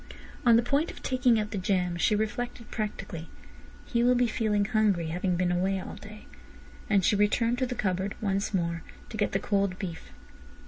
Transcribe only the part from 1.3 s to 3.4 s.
out the jam, she reflected practically: